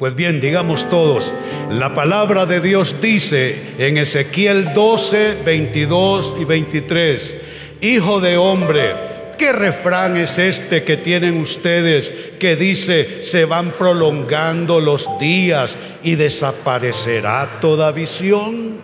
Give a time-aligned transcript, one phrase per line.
[0.00, 1.34] Pues bien, digamos todos,
[1.68, 7.38] la palabra de Dios dice en Ezequiel 12, 22 y 23,
[7.82, 8.94] Hijo de hombre,
[9.36, 16.14] ¿qué refrán es este que tienen ustedes que dice, se van prolongando los días y
[16.14, 18.80] desaparecerá toda visión?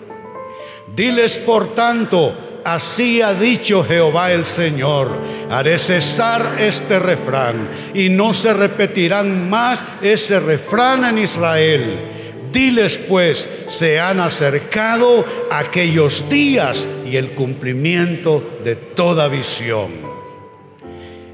[0.94, 5.10] Diles por tanto, así ha dicho Jehová el Señor,
[5.50, 12.10] haré cesar este refrán y no se repetirán más ese refrán en Israel.
[12.50, 19.90] Diles pues, se han acercado aquellos días y el cumplimiento de toda visión.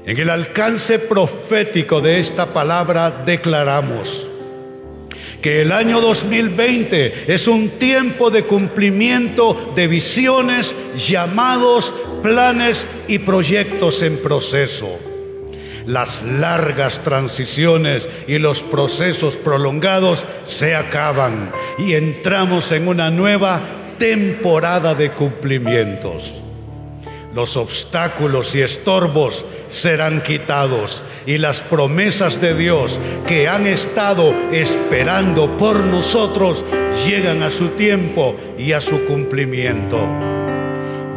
[0.05, 4.27] En el alcance profético de esta palabra declaramos,
[5.43, 11.93] que el año 2020 es un tiempo de cumplimiento de visiones, llamados,
[12.23, 14.97] planes y proyectos en proceso.
[15.85, 23.61] Las largas transiciones y los procesos prolongados se acaban y entramos en una nueva
[23.99, 26.39] temporada de cumplimientos.
[27.33, 35.57] Los obstáculos y estorbos serán quitados y las promesas de Dios que han estado esperando
[35.57, 36.63] por nosotros
[37.07, 39.99] llegan a su tiempo y a su cumplimiento.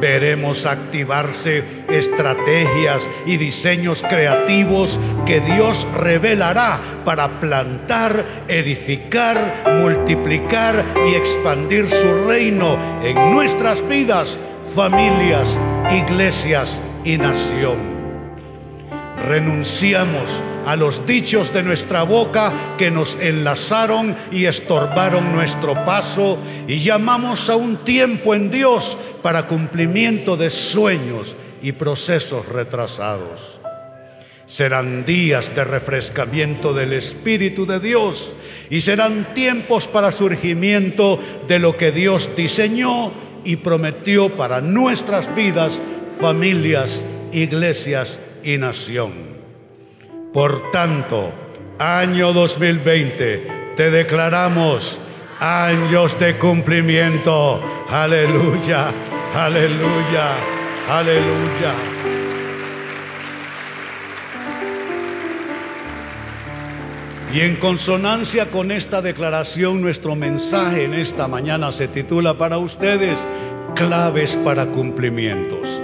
[0.00, 11.90] Veremos activarse estrategias y diseños creativos que Dios revelará para plantar, edificar, multiplicar y expandir
[11.90, 14.38] su reino en nuestras vidas
[14.74, 15.58] familias,
[15.92, 17.76] iglesias y nación.
[19.28, 26.78] Renunciamos a los dichos de nuestra boca que nos enlazaron y estorbaron nuestro paso y
[26.78, 33.60] llamamos a un tiempo en Dios para cumplimiento de sueños y procesos retrasados.
[34.44, 38.34] Serán días de refrescamiento del Espíritu de Dios
[38.70, 43.12] y serán tiempos para surgimiento de lo que Dios diseñó
[43.46, 45.80] y prometió para nuestras vidas,
[46.20, 49.12] familias, iglesias y nación.
[50.32, 51.32] Por tanto,
[51.78, 54.98] año 2020, te declaramos
[55.38, 57.62] años de cumplimiento.
[57.88, 58.90] Aleluya,
[59.34, 60.34] aleluya,
[60.90, 61.95] aleluya.
[67.36, 73.28] Y en consonancia con esta declaración, nuestro mensaje en esta mañana se titula para ustedes,
[73.74, 75.82] claves para cumplimientos.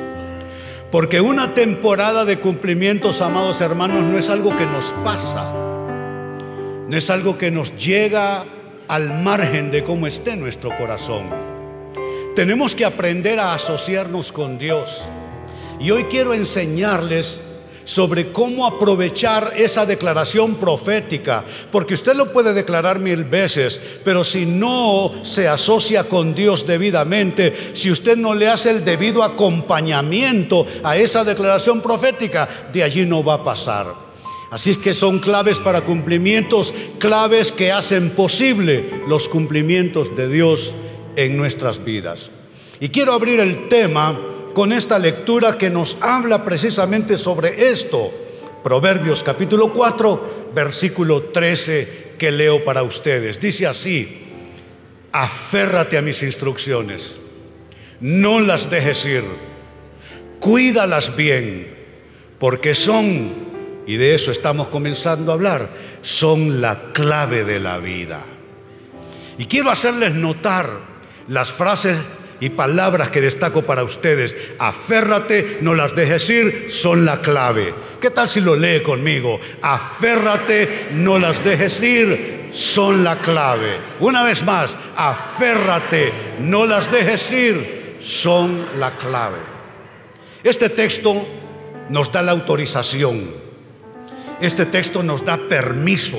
[0.90, 7.10] Porque una temporada de cumplimientos, amados hermanos, no es algo que nos pasa, no es
[7.10, 8.46] algo que nos llega
[8.88, 11.26] al margen de cómo esté nuestro corazón.
[12.34, 15.02] Tenemos que aprender a asociarnos con Dios.
[15.78, 17.40] Y hoy quiero enseñarles
[17.84, 24.46] sobre cómo aprovechar esa declaración profética, porque usted lo puede declarar mil veces, pero si
[24.46, 30.96] no se asocia con Dios debidamente, si usted no le hace el debido acompañamiento a
[30.96, 34.12] esa declaración profética, de allí no va a pasar.
[34.50, 40.74] Así es que son claves para cumplimientos, claves que hacen posible los cumplimientos de Dios
[41.16, 42.30] en nuestras vidas.
[42.78, 44.20] Y quiero abrir el tema
[44.52, 48.12] con esta lectura que nos habla precisamente sobre esto.
[48.62, 53.40] Proverbios capítulo 4, versículo 13 que leo para ustedes.
[53.40, 54.22] Dice así,
[55.10, 57.18] aférrate a mis instrucciones,
[58.00, 59.24] no las dejes ir,
[60.38, 61.74] cuídalas bien,
[62.38, 63.32] porque son,
[63.86, 65.68] y de eso estamos comenzando a hablar,
[66.02, 68.24] son la clave de la vida.
[69.38, 70.70] Y quiero hacerles notar
[71.28, 71.98] las frases
[72.42, 74.36] y palabras que destaco para ustedes.
[74.58, 77.72] Aférrate, no las dejes ir, son la clave.
[78.00, 79.38] ¿Qué tal si lo lee conmigo?
[79.62, 83.78] Aférrate, no las dejes ir, son la clave.
[84.00, 89.38] Una vez más, aférrate, no las dejes ir, son la clave.
[90.42, 91.24] Este texto
[91.90, 93.36] nos da la autorización.
[94.40, 96.18] Este texto nos da permiso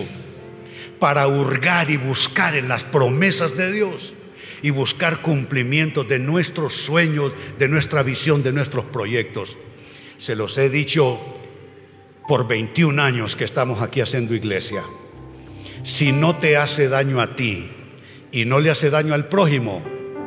[0.99, 4.15] para hurgar y buscar en las promesas de Dios
[4.63, 9.57] y buscar cumplimiento de nuestros sueños, de nuestra visión, de nuestros proyectos.
[10.17, 11.19] Se los he dicho
[12.27, 14.83] por 21 años que estamos aquí haciendo iglesia.
[15.83, 17.69] Si no te hace daño a ti
[18.31, 19.83] y no le hace daño al prójimo,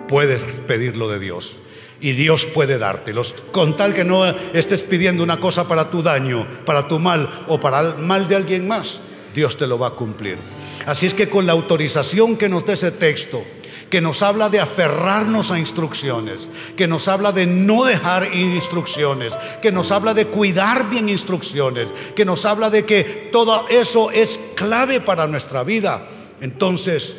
[0.06, 1.58] puedes pedirlo de Dios.
[1.98, 3.34] Y Dios puede dártelos.
[3.52, 7.58] Con tal que no estés pidiendo una cosa para tu daño, para tu mal o
[7.58, 9.00] para el mal de alguien más,
[9.34, 10.36] Dios te lo va a cumplir.
[10.84, 13.42] Así es que con la autorización que nos da ese texto,
[13.90, 19.72] que nos habla de aferrarnos a instrucciones, que nos habla de no dejar instrucciones, que
[19.72, 25.00] nos habla de cuidar bien instrucciones, que nos habla de que todo eso es clave
[25.00, 26.06] para nuestra vida.
[26.40, 27.16] entonces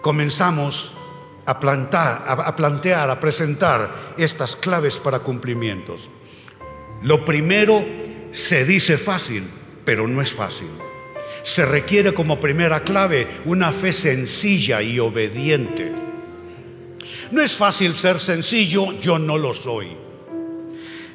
[0.00, 0.92] comenzamos
[1.46, 6.08] a, plantar, a, plantear, a presentar estas claves para cumplimientos.
[7.02, 7.84] Lo primero
[8.30, 9.48] se dice fácil,
[9.84, 10.68] pero no es fácil.
[11.42, 15.92] Se requiere como primera clave una fe sencilla y obediente.
[17.30, 19.88] No es fácil ser sencillo, yo no lo soy.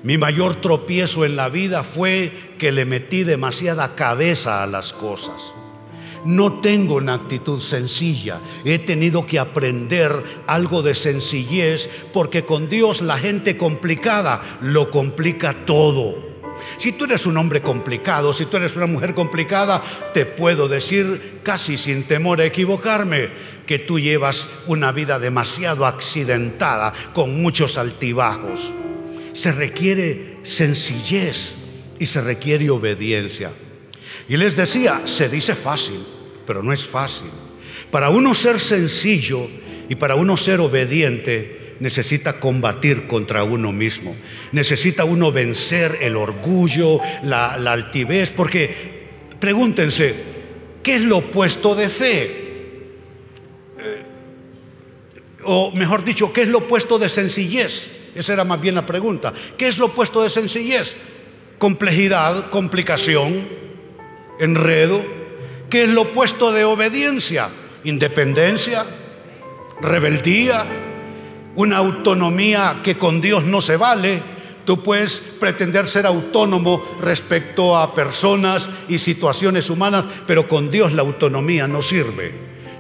[0.04, 5.54] Mi mayor tropiezo en la vida fue que le metí demasiada cabeza a las cosas.
[6.26, 8.42] No tengo una actitud sencilla.
[8.66, 10.12] He tenido que aprender
[10.46, 16.27] algo de sencillez porque con Dios la gente complicada lo complica todo.
[16.78, 19.84] Si tú eres un hombre complicado, si tú eres una mujer complicada,
[20.14, 23.30] te puedo decir casi sin temor a equivocarme
[23.66, 28.74] que tú llevas una vida demasiado accidentada con muchos altibajos.
[29.34, 31.56] Se requiere sencillez
[32.00, 33.52] y se requiere obediencia.
[34.30, 36.00] Y les decía, se dice fácil,
[36.46, 37.30] pero no es fácil.
[37.92, 39.48] Para uno ser sencillo
[39.90, 44.16] y para uno ser obediente, necesita combatir contra uno mismo.
[44.52, 49.08] Necesita uno vencer el orgullo, la, altivez, porque
[49.40, 50.16] pregúntense,
[50.84, 52.24] ¿qué es lo opuesto de fe?
[53.80, 54.04] Eh,
[55.44, 57.92] o mejor dicho, ¿qué es lo opuesto de sencillez?
[58.16, 59.34] Esa era más bien la pregunta.
[59.58, 60.98] ¿Qué es lo opuesto de sencillez?
[61.60, 63.48] Complejidad, complicación,
[64.40, 65.06] enredo.
[65.70, 67.50] ¿Qué es lo opuesto de obediencia?
[67.84, 68.86] Independencia,
[69.82, 70.66] rebeldía,
[71.58, 74.22] una autonomía que con Dios no se vale.
[74.64, 81.02] Tú puedes pretender ser autónomo respecto a personas y situaciones humanas, pero con Dios la
[81.02, 82.32] autonomía no sirve.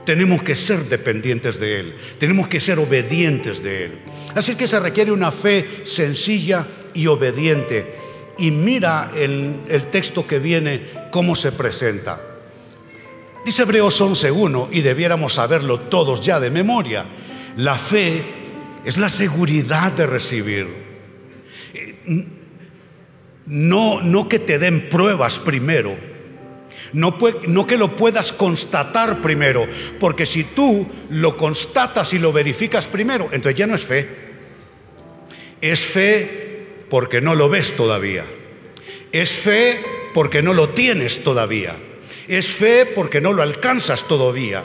[0.05, 3.99] Tenemos que ser dependientes de Él, tenemos que ser obedientes de Él.
[4.35, 7.95] Así que se requiere una fe sencilla y obediente.
[8.37, 12.21] Y mira el, el texto que viene, cómo se presenta.
[13.43, 17.07] Dice Hebreos 11.1, y debiéramos saberlo todos ya de memoria,
[17.55, 18.36] la fe
[18.87, 20.65] es la seguridad de recibir.
[23.45, 25.97] No, no que te den pruebas primero,
[26.93, 27.17] no,
[27.47, 29.67] no, que lo puedas constatar primero,
[29.99, 34.07] porque si tú lo constatas y lo verificas primero, entonces ya no es fe.
[35.59, 38.23] Es fe porque no lo ves todavía.
[39.11, 39.81] Es fe
[40.13, 41.75] porque no lo tienes todavía.
[42.29, 44.63] Es fe porque no lo alcanzas todavía.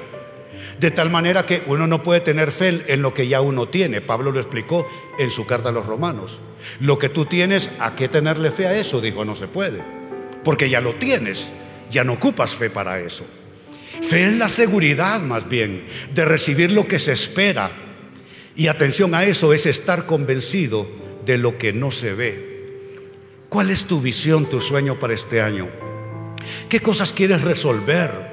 [0.82, 4.00] De tal manera que uno no puede tener fe en lo que ya uno tiene.
[4.00, 4.84] Pablo lo explicó
[5.16, 6.40] en su carta a los romanos.
[6.80, 9.00] Lo que tú tienes, ¿a qué tenerle fe a eso?
[9.00, 9.80] Dijo, no se puede.
[10.42, 11.52] Porque ya lo tienes.
[11.88, 13.24] Ya no ocupas fe para eso.
[14.02, 17.70] Fe en la seguridad más bien de recibir lo que se espera.
[18.56, 20.88] Y atención a eso es estar convencido
[21.24, 22.66] de lo que no se ve.
[23.48, 25.68] ¿Cuál es tu visión, tu sueño para este año?
[26.68, 28.31] ¿Qué cosas quieres resolver?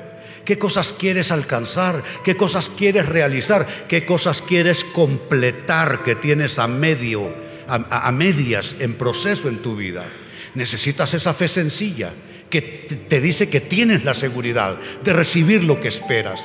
[0.50, 6.68] Qué cosas quieres alcanzar, qué cosas quieres realizar, qué cosas quieres completar que tienes a
[6.68, 7.32] medio,
[7.68, 10.12] a, medias en proceso en tu vida.
[10.56, 12.16] Necesitas esa fe sencilla
[12.50, 16.44] que te dice que tienes la seguridad de recibir lo que esperas.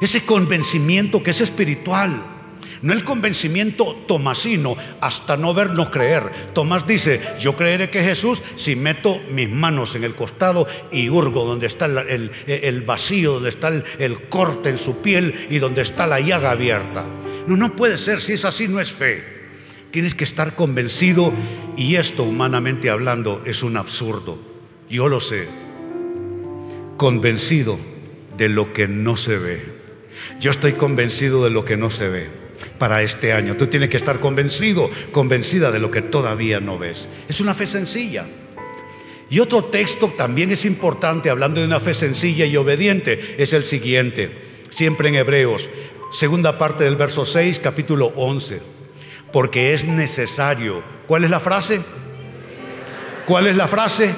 [0.00, 2.41] Ese convencimiento que es espiritual
[2.82, 6.30] no el convencimiento tomasino, hasta no ver, no creer.
[6.52, 11.44] Tomás dice, yo creeré que Jesús si meto mis manos en el costado y hurgo
[11.44, 16.08] donde está el, vacío, donde está el, el corte en su piel y donde está
[16.08, 17.06] la llaga abierta.
[17.46, 19.42] No, no puede ser, si es así no es fe.
[19.92, 21.32] Tienes que estar convencido
[21.76, 24.40] y esto humanamente hablando es un absurdo.
[24.90, 25.46] Yo lo sé.
[26.96, 27.78] Convencido
[28.36, 29.82] de lo que no se ve.
[30.40, 32.41] Yo estoy convencido de lo que no se ve
[32.78, 33.56] para este año.
[33.56, 37.08] Tú tienes que estar convencido, convencida de lo que todavía no ves.
[37.28, 38.26] Es una fe sencilla.
[39.30, 43.64] Y otro texto también es importante, hablando de una fe sencilla y obediente, es el
[43.64, 44.36] siguiente,
[44.68, 45.70] siempre en Hebreos,
[46.12, 48.60] segunda parte del verso 6, capítulo 11.
[49.32, 50.82] Porque es necesario.
[51.06, 51.80] ¿Cuál es la frase?
[53.24, 54.14] ¿Cuál es la frase?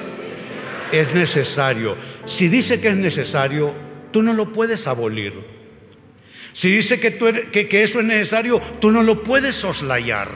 [0.90, 1.96] Es necesario.
[2.24, 3.72] Si dice que es necesario,
[4.10, 5.53] tú no lo puedes abolir.
[6.54, 10.30] Si dice que, eso es necesario, tú no lo puedes soslayar.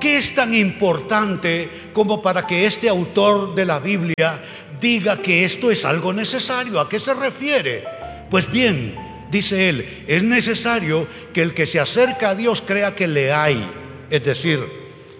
[0.00, 4.42] ¿Qué es tan importante como para que este autor de la Biblia
[4.80, 6.80] diga que esto es algo necesario?
[6.80, 7.84] ¿A qué se refiere?
[8.30, 8.96] Pues bien,
[9.30, 13.62] dice él, es necesario que el que se acerca a Dios crea que le hay.
[14.08, 14.66] Es decir,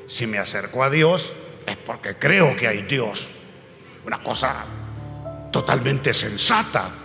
[0.07, 1.35] si me acerco a Dios
[1.67, 3.29] es porque creo que hay Dios.
[4.07, 4.65] Una cosa
[5.53, 7.04] totalmente sensata.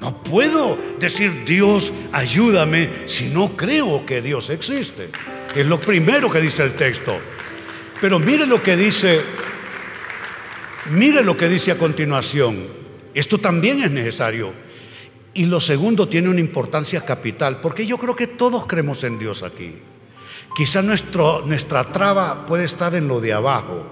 [0.00, 5.10] No puedo decir Dios, ayúdame si no creo que Dios existe.
[5.54, 7.18] Es lo primero que dice el texto.
[8.00, 9.20] Pero mire lo que dice,
[10.90, 12.68] mire lo que dice a continuación.
[13.12, 14.54] Esto también es necesario.
[15.34, 19.42] Y lo segundo tiene una importancia capital, porque yo creo que todos creemos en Dios
[19.42, 19.74] aquí.
[20.56, 23.84] Quizá nuestro, nuestra traba puede estar en lo de abajo.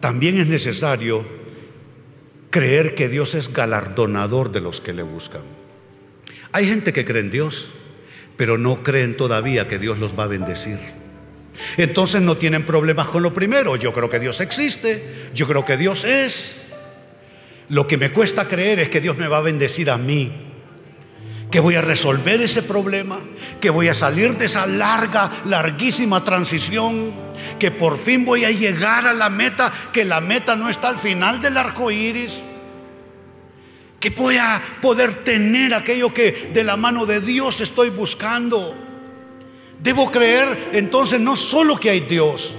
[0.00, 1.24] También es necesario
[2.52, 5.40] creer que Dios es galardonador de los que le buscan.
[6.52, 7.72] Hay gente que cree en Dios,
[8.36, 10.78] pero no creen todavía que Dios los va a bendecir.
[11.76, 13.74] Entonces no tienen problemas con lo primero.
[13.76, 16.60] Yo creo que Dios existe, yo creo que Dios es.
[17.68, 20.51] Lo que me cuesta creer es que Dios me va a bendecir a mí,
[21.52, 23.20] que voy a resolver ese problema,
[23.60, 27.12] que voy a salir de esa larga, larguísima transición,
[27.58, 30.96] que por fin voy a llegar a la meta, que la meta no está al
[30.96, 32.40] final del arco iris,
[34.00, 38.74] que voy a poder tener aquello que de la mano de Dios estoy buscando.
[39.78, 42.54] Debo creer entonces no solo que hay Dios,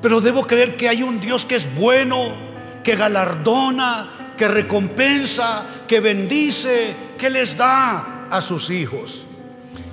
[0.00, 2.36] pero debo creer que hay un Dios que es bueno,
[2.84, 9.26] que galardona, que recompensa, que bendice, que les da a sus hijos.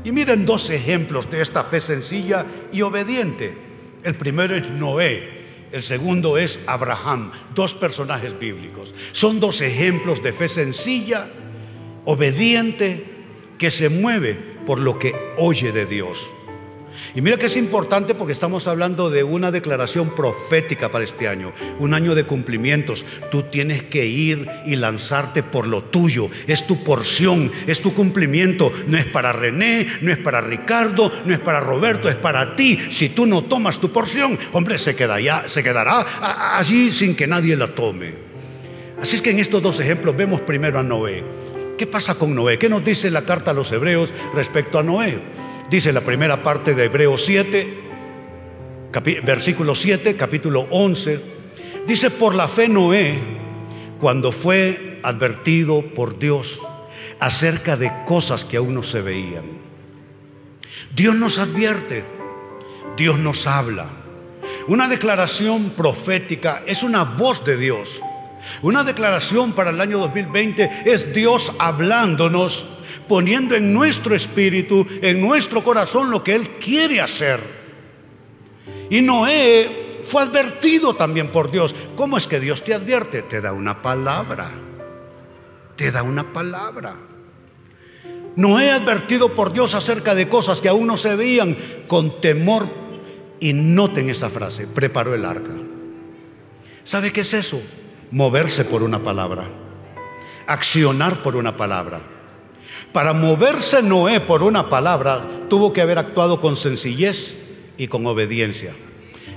[0.03, 3.57] Y miren dos ejemplos de esta fe sencilla y obediente.
[4.03, 5.37] El primero es Noé,
[5.71, 8.93] el segundo es Abraham, dos personajes bíblicos.
[9.11, 11.27] Son dos ejemplos de fe sencilla,
[12.05, 13.03] obediente,
[13.57, 16.29] que se mueve por lo que oye de Dios.
[17.15, 21.53] Y mira que es importante porque estamos hablando de una declaración profética para este año,
[21.79, 23.05] un año de cumplimientos.
[23.31, 28.71] Tú tienes que ir y lanzarte por lo tuyo, es tu porción, es tu cumplimiento.
[28.87, 32.79] No es para René, no es para Ricardo, no es para Roberto, es para ti.
[32.89, 34.95] Si tú no tomas tu porción, hombre, se,
[35.45, 38.27] se quedará allí sin que nadie la tome.
[39.01, 41.23] Así es que en estos dos ejemplos vemos primero a Noé.
[41.77, 42.57] ¿Qué pasa con Noé?
[42.57, 45.21] ¿Qué nos dice la carta a los hebreos respecto a Noé?
[45.69, 47.81] Dice la primera parte de Hebreos 7,
[49.23, 51.19] versículo 7, capítulo 11.
[51.85, 53.19] Dice, por la fe Noé,
[53.99, 56.61] cuando fue advertido por Dios
[57.19, 59.45] acerca de cosas que aún no se veían.
[60.95, 62.03] Dios nos advierte,
[62.97, 63.87] Dios nos habla.
[64.67, 68.01] Una declaración profética es una voz de Dios.
[68.61, 72.65] Una declaración para el año 2020 es Dios hablándonos
[73.07, 77.39] poniendo en nuestro espíritu, en nuestro corazón lo que Él quiere hacer.
[78.89, 81.75] Y Noé fue advertido también por Dios.
[81.95, 83.21] ¿Cómo es que Dios te advierte?
[83.21, 84.51] Te da una palabra.
[85.75, 86.95] Te da una palabra.
[88.35, 92.69] Noé advertido por Dios acerca de cosas que aún no se veían con temor.
[93.39, 95.53] Y noten esa frase, preparó el arca.
[96.83, 97.61] ¿Sabe qué es eso?
[98.11, 99.49] Moverse por una palabra.
[100.47, 102.01] Accionar por una palabra.
[102.93, 107.35] Para moverse Noé por una palabra, tuvo que haber actuado con sencillez
[107.77, 108.73] y con obediencia.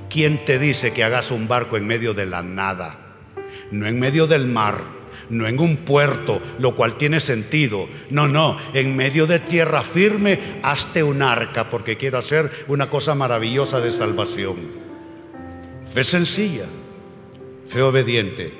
[0.08, 2.98] ¿Quién te dice que hagas un barco en medio de la nada?
[3.72, 4.82] No en medio del mar,
[5.30, 7.88] no en un puerto, lo cual tiene sentido.
[8.10, 13.14] No, no, en medio de tierra firme, hazte un arca porque quiero hacer una cosa
[13.14, 14.58] maravillosa de salvación.
[15.92, 16.66] Fe sencilla,
[17.70, 18.52] fe obediente.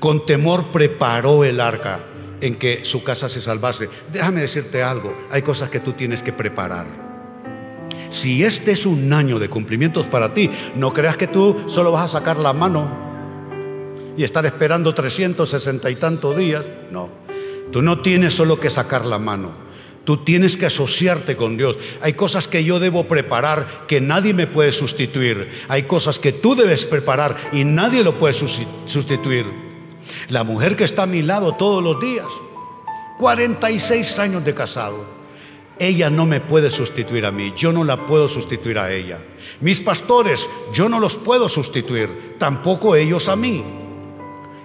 [0.00, 2.04] Con temor preparó el arca
[2.40, 3.88] en que su casa se salvase.
[4.12, 6.86] Déjame decirte algo, hay cosas que tú tienes que preparar.
[8.08, 12.04] Si este es un año de cumplimientos para ti, no creas que tú solo vas
[12.04, 12.88] a sacar la mano
[14.16, 16.64] y estar esperando 360 y tantos días.
[16.90, 17.10] No,
[17.70, 19.63] tú no tienes solo que sacar la mano.
[20.04, 21.78] Tú tienes que asociarte con Dios.
[22.02, 25.50] Hay cosas que yo debo preparar que nadie me puede sustituir.
[25.68, 29.46] Hay cosas que tú debes preparar y nadie lo puede sustituir.
[30.28, 32.26] La mujer que está a mi lado todos los días,
[33.18, 35.04] 46 años de casado,
[35.78, 39.18] ella no me puede sustituir a mí, yo no la puedo sustituir a ella.
[39.60, 43.83] Mis pastores, yo no los puedo sustituir, tampoco ellos a mí.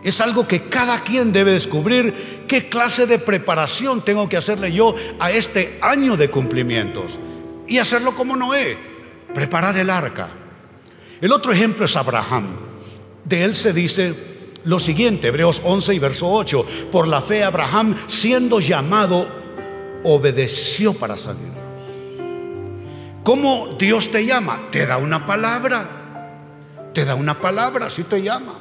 [0.04, 4.96] Es algo que cada quien debe descubrir qué clase de preparación tengo que hacerle yo
[5.20, 7.20] a este año de cumplimientos.
[7.68, 8.78] Y hacerlo como Noé,
[9.34, 10.30] preparar el arca.
[11.20, 12.58] El otro ejemplo es Abraham.
[13.26, 14.16] De él se dice
[14.64, 19.28] lo siguiente, Hebreos 11 y verso 8, por la fe Abraham, siendo llamado,
[20.04, 21.60] obedeció para salir.
[23.24, 24.68] ¿Cómo Dios te llama?
[24.72, 26.90] Te da una palabra.
[26.94, 28.59] Te da una palabra, así te llama.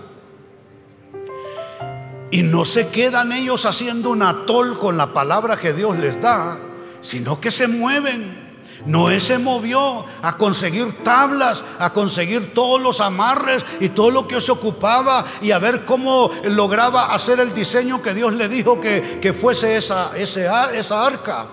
[2.30, 6.58] Y no se quedan ellos haciendo un atol con la palabra que Dios les da,
[7.00, 8.48] sino que se mueven.
[8.86, 14.40] Noé se movió a conseguir tablas, a conseguir todos los amarres y todo lo que
[14.40, 19.36] se ocupaba y a ver cómo lograba hacer el diseño que Dios le dijo que,
[19.38, 21.48] fuese esa, esa arca.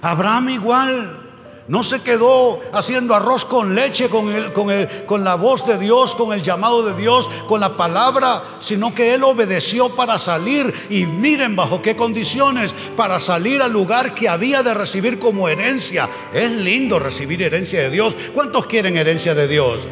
[0.00, 1.23] Abraham igual
[1.66, 4.68] No se quedó haciendo arroz con leche, con, el, con,
[5.06, 9.14] con, la voz de Dios, con el llamado de Dios, con la palabra, sino que
[9.14, 10.72] él obedeció para salir.
[10.90, 16.08] Y miren bajo qué condiciones, para salir al lugar que había de recibir como herencia.
[16.34, 18.14] Es lindo recibir herencia de Dios.
[18.34, 19.88] ¿Cuántos quieren herencia de Dios?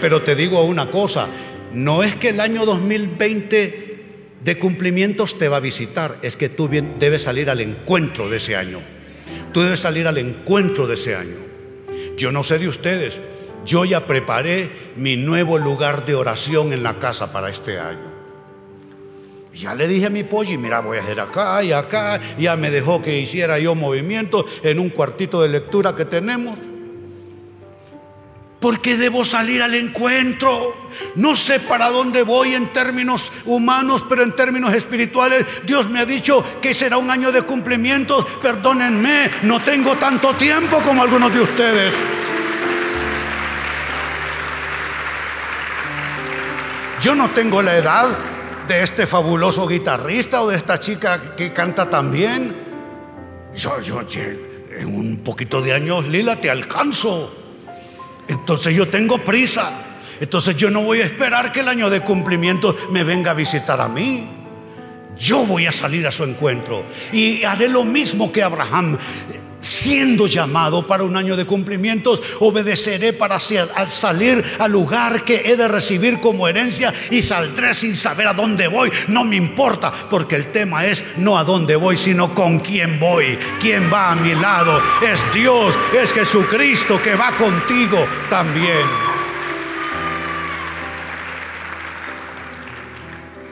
[0.00, 1.26] Pero te digo una cosa,
[1.72, 3.90] no es que el año 2020
[4.44, 8.54] de cumplimientos te va a visitar, es que tú debes salir al encuentro de ese
[8.54, 8.99] año.
[9.52, 11.36] Tú debes salir al encuentro de ese año.
[12.16, 13.20] Yo no sé de ustedes,
[13.64, 18.10] yo ya preparé mi nuevo lugar de oración en la casa para este año.
[19.52, 22.20] Ya le dije a mi pollo, mira, voy a hacer acá y acá.
[22.38, 26.58] Ya me dejó que hiciera yo movimiento en un cuartito de lectura que tenemos.
[28.60, 30.76] Porque debo salir al encuentro.
[31.14, 36.06] No sé para dónde voy en términos humanos, pero en términos espirituales, Dios me ha
[36.06, 38.26] dicho que será un año de cumplimientos.
[38.42, 41.94] Perdónenme, no tengo tanto tiempo como algunos de ustedes.
[47.00, 48.18] Yo no tengo la edad
[48.68, 52.54] de este fabuloso guitarrista o de esta chica que canta tan bien.
[53.56, 54.02] Yo, yo,
[54.70, 57.39] en un poquito de años, Lila, te alcanzo.
[58.30, 59.72] Entonces yo tengo prisa.
[60.20, 63.80] Entonces yo no voy a esperar que el año de cumplimiento me venga a visitar
[63.80, 64.28] a mí.
[65.18, 68.96] Yo voy a salir a su encuentro y haré lo mismo que Abraham
[69.60, 75.68] siendo llamado para un año de cumplimientos, obedeceré para salir al lugar que he de
[75.68, 78.90] recibir como herencia y saldré sin saber a dónde voy.
[79.08, 83.38] No me importa, porque el tema es no a dónde voy, sino con quién voy,
[83.60, 84.80] quién va a mi lado.
[85.02, 89.09] Es Dios, es Jesucristo que va contigo también.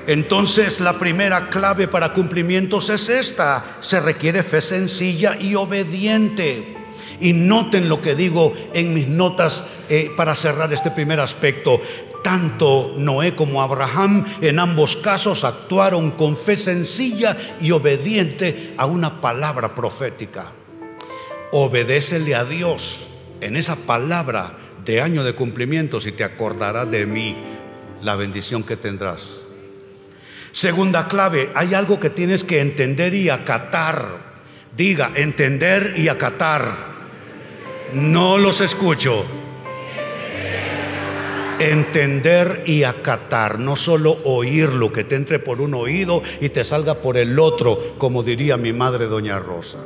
[0.08, 3.76] Entonces la primera clave para cumplimientos es esta.
[3.80, 6.78] Se requiere fe sencilla y obediente.
[7.20, 11.82] Y noten lo que digo en mis notas eh, para cerrar este primer aspecto.
[12.24, 19.20] Tanto Noé como Abraham en ambos casos actuaron con fe sencilla y obediente a una
[19.20, 20.52] palabra profética.
[21.52, 23.08] Obedécele a Dios
[23.42, 27.36] en esa palabra de año de cumplimientos y te acordarás de mí
[28.00, 29.47] la bendición que tendrás.
[30.52, 34.28] Segunda clave, hay algo que tienes que entender y acatar.
[34.76, 36.88] Diga, entender y acatar.
[37.92, 39.24] No los escucho.
[41.58, 47.00] Entender y acatar, no solo oírlo, que te entre por un oído y te salga
[47.00, 49.78] por el otro, como diría mi madre doña Rosa.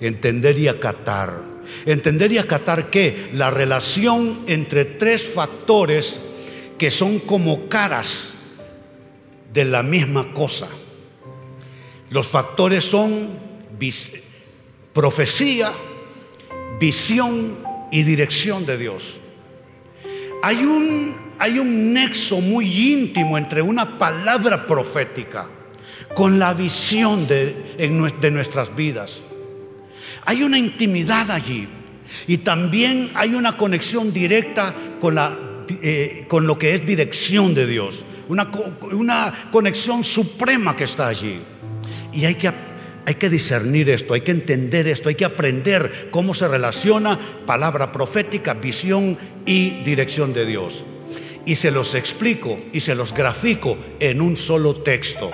[0.00, 1.42] Entender y acatar.
[1.84, 6.18] Entender y acatar que la relación entre tres factores
[6.78, 8.39] que son como caras
[9.52, 10.68] de la misma cosa.
[12.10, 13.30] Los factores son
[14.92, 15.72] profecía,
[16.78, 17.58] visión
[17.90, 19.20] y dirección de Dios.
[20.42, 25.48] Hay un, hay un nexo muy íntimo entre una palabra profética
[26.14, 29.22] con la visión de, de nuestras vidas.
[30.24, 31.68] Hay una intimidad allí
[32.26, 35.36] y también hay una conexión directa con, la,
[35.82, 41.40] eh, con lo que es dirección de Dios una, conexión suprema que está allí.
[42.12, 42.50] Y hay que,
[43.06, 47.92] hay que discernir esto, hay que entender esto, hay que aprender cómo se relaciona palabra
[47.92, 50.84] profética, visión y dirección de Dios.
[51.46, 55.30] Y se los explico y se los grafico en un solo texto.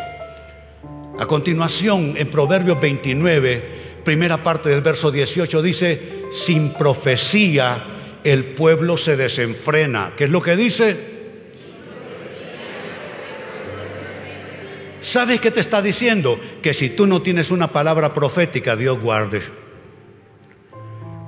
[1.19, 7.85] A continuación, en Proverbios 29, primera parte del verso 18, dice, sin profecía
[8.23, 10.13] el pueblo se desenfrena.
[10.17, 11.16] ¿Qué es lo que dice?
[15.07, 16.41] ¿Sabes qué te está diciendo?
[16.61, 19.41] Que si tú no tienes una palabra profética, Dios guarde.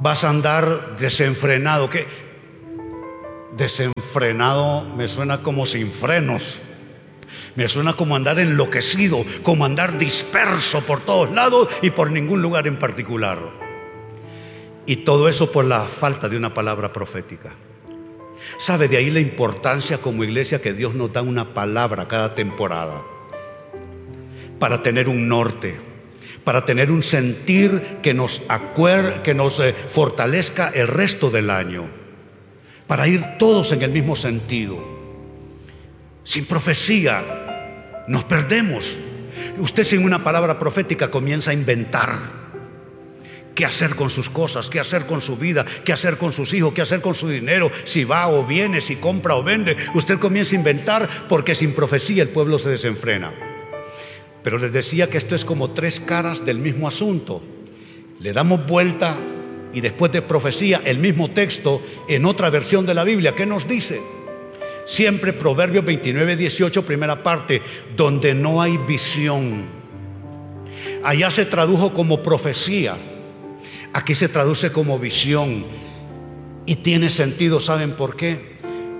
[0.00, 1.88] Vas a andar desenfrenado.
[1.88, 2.08] ¿Qué?
[3.56, 6.58] Desenfrenado me suena como sin frenos.
[7.54, 12.66] Me suena como andar enloquecido, como andar disperso por todos lados y por ningún lugar
[12.66, 13.38] en particular.
[14.86, 17.50] Y todo eso por la falta de una palabra profética.
[18.58, 23.04] ¿Sabe de ahí la importancia como iglesia que Dios nos da una palabra cada temporada?
[24.58, 25.78] Para tener un norte,
[26.44, 28.42] para tener un sentir que nos,
[29.22, 31.88] que nos eh, fortalezca el resto del año,
[32.86, 34.82] para ir todos en el mismo sentido.
[36.24, 38.98] Sin profecía nos perdemos.
[39.58, 42.38] Usted sin una palabra profética comienza a inventar
[43.54, 46.72] qué hacer con sus cosas, qué hacer con su vida, qué hacer con sus hijos,
[46.72, 49.76] qué hacer con su dinero, si va o viene, si compra o vende.
[49.94, 53.57] Usted comienza a inventar porque sin profecía el pueblo se desenfrena.
[54.48, 57.42] Pero les decía que esto es como tres caras del mismo asunto.
[58.18, 59.14] Le damos vuelta
[59.74, 63.34] y después de profecía, el mismo texto en otra versión de la Biblia.
[63.34, 64.00] ¿Qué nos dice?
[64.86, 67.60] Siempre Proverbios 29, 18, primera parte,
[67.94, 69.66] donde no hay visión.
[71.04, 72.96] Allá se tradujo como profecía,
[73.92, 75.66] aquí se traduce como visión.
[76.64, 78.56] Y tiene sentido, ¿saben por qué?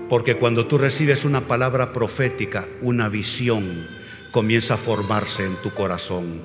[0.09, 3.97] Porque cuando tú recibes una palabra profética, una visión,
[4.31, 6.41] comienza a formarse en tu corazón.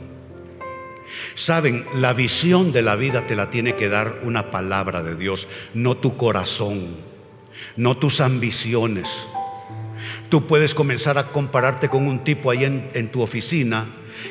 [1.34, 5.48] Saben, la visión de la vida te la tiene que dar una palabra de Dios,
[5.74, 7.14] no tu corazón
[7.76, 9.28] no tus ambiciones.
[10.28, 13.86] Tú puedes comenzar a compararte con un tipo ahí en, tu oficina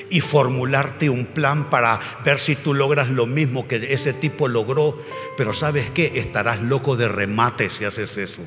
[0.09, 5.01] y formularte un plan para ver si tú logras lo mismo que ese tipo logró,
[5.37, 8.41] pero sabes qué, estarás loco de remate si haces eso.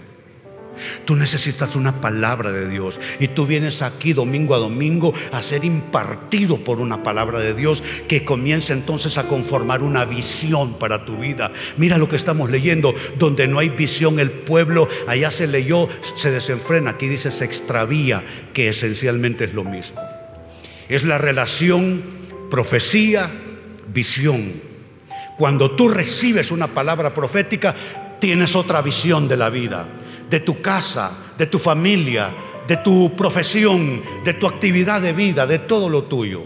[1.05, 5.65] Tú necesitas una palabra de Dios y tú vienes aquí domingo a domingo a ser
[5.65, 11.17] impartido por una palabra de Dios que comienza entonces a conformar una visión para tu
[11.17, 11.53] vida.
[11.77, 16.31] Mira lo que estamos leyendo, donde no hay visión el pueblo, allá se leyó, se
[16.31, 20.01] desenfrena, aquí dice se extravía, que esencialmente es lo mismo.
[20.89, 22.03] Es la relación
[22.51, 23.31] profecía,
[23.93, 24.53] visión.
[25.37, 27.75] Cuando tú recibes una palabra profética,
[28.21, 29.87] tienes otra visión de la vida
[30.29, 32.35] de tu casa, de tu familia,
[32.67, 36.45] de tu profesión, de tu actividad de vida, de todo lo tuyo.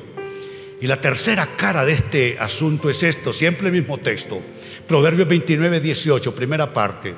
[0.80, 4.40] Y la tercera cara de este asunto es esto, siempre el mismo texto,
[4.86, 7.14] Proverbios 29, 18, primera parte.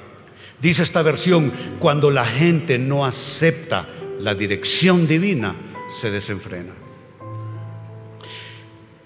[0.60, 5.56] Dice esta versión, cuando la gente no acepta la dirección divina,
[6.00, 6.72] se desenfrena.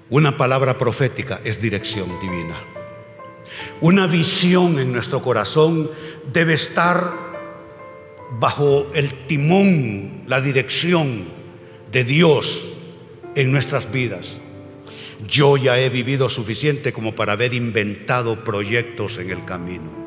[0.09, 2.57] Una palabra profética es dirección divina.
[3.81, 5.91] Una visión en nuestro corazón
[6.33, 7.26] debe estar
[8.31, 11.25] bajo el timón, la dirección
[11.93, 12.75] de Dios
[13.35, 14.41] en nuestras vidas.
[15.27, 20.07] Yo ya he vivido suficiente como para haber inventado proyectos en el camino.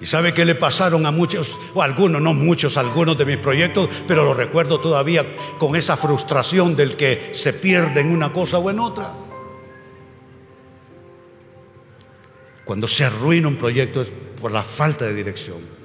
[0.00, 3.88] ¿Y sabe qué le pasaron a muchos, o algunos, no muchos, algunos de mis proyectos,
[4.06, 5.24] pero lo recuerdo todavía
[5.58, 9.14] con esa frustración del que se pierde en una cosa o en otra?
[12.64, 15.81] Cuando se arruina un proyecto es por la falta de dirección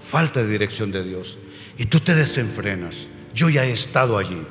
[0.00, 1.38] falta de dirección de Dios.
[1.78, 3.06] Y tú te desenfrenas.
[3.34, 4.42] Yo ya he estado allí,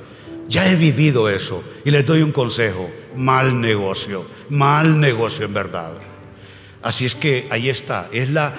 [0.48, 1.64] ya he vivido eso.
[1.84, 5.94] Y les doy un consejo, mal negocio, mal negocio en verdad.
[6.82, 8.56] Así es que ahí está, es la,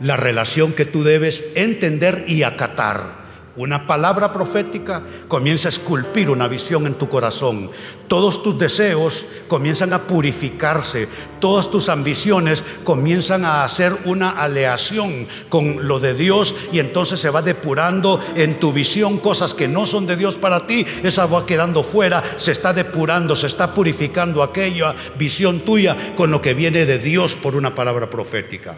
[0.00, 3.23] la relación que tú debes entender y acatar.
[3.56, 7.70] Una palabra profética comienza a esculpir una visión en tu corazón.
[8.08, 11.06] Todos tus deseos comienzan a purificarse.
[11.38, 17.30] Todas tus ambiciones comienzan a hacer una aleación con lo de Dios y entonces se
[17.30, 20.84] va depurando en tu visión cosas que no son de Dios para ti.
[21.04, 26.42] Esa va quedando fuera, se está depurando, se está purificando aquella visión tuya con lo
[26.42, 28.76] que viene de Dios por una palabra profética.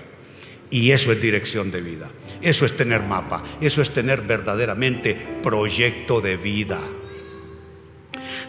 [0.68, 2.10] Y eso es dirección de vida.
[2.46, 3.42] Eso es tener mapa.
[3.60, 6.78] Eso es tener verdaderamente proyecto de vida.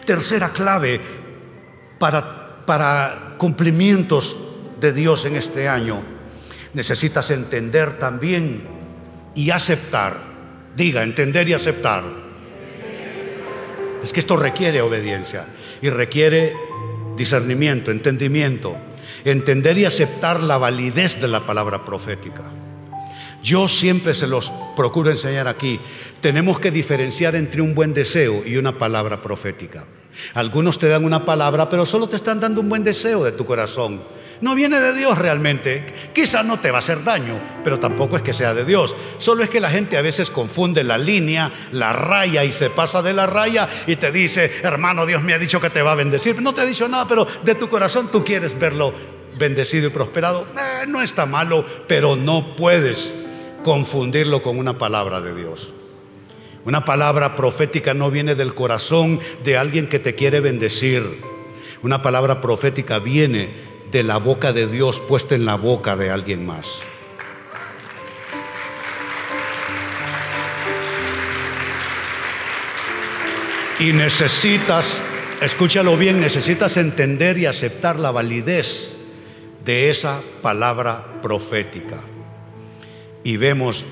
[0.04, 1.00] Tercera clave
[1.98, 4.38] para, para cumplimientos
[4.78, 6.00] de Dios en este año.
[6.74, 8.62] Necesitas entender también
[9.34, 10.16] y aceptar.
[10.76, 12.04] Diga, entender y aceptar.
[14.00, 15.48] Es que esto requiere obediencia
[15.82, 16.54] y requiere
[17.16, 18.76] discernimiento, entendimiento
[19.24, 22.44] entender y aceptar la validez de la palabra profética.
[23.48, 25.80] Yo siempre se los procuro enseñar aquí.
[26.20, 29.86] Tenemos que diferenciar entre un buen deseo y una palabra profética.
[30.34, 33.46] Algunos te dan una palabra, pero solo te están dando un buen deseo de tu
[33.46, 34.02] corazón.
[34.42, 35.86] No viene de Dios realmente.
[36.12, 38.94] Quizás no te va a hacer daño, pero tampoco es que sea de Dios.
[39.16, 43.00] Solo es que la gente a veces confunde la línea, la raya y se pasa
[43.00, 45.94] de la raya y te dice, hermano, Dios me ha dicho que te va a
[45.94, 46.42] bendecir.
[46.42, 48.92] No te ha dicho nada, pero de tu corazón tú quieres verlo
[49.38, 50.46] bendecido y prosperado.
[50.54, 53.14] Eh, no está malo, pero no puedes
[53.68, 55.74] confundirlo con una palabra de Dios.
[56.64, 61.20] Una palabra profética no viene del corazón de alguien que te quiere bendecir.
[61.82, 63.50] Una palabra profética viene
[63.90, 66.80] de la boca de Dios puesta en la boca de alguien más.
[73.80, 75.02] Y necesitas,
[75.42, 78.94] escúchalo bien, necesitas entender y aceptar la validez
[79.62, 81.98] de esa palabra profética.
[83.28, 83.84] Y vemos